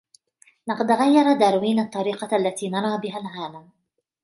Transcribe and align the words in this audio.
لقد 0.67 0.91
غيرَ 0.91 1.33
داروين 1.33 1.79
الطريقة 1.79 2.37
التي 2.37 2.69
نري 2.69 2.97
بها 3.01 3.19
العالم. 3.19 3.69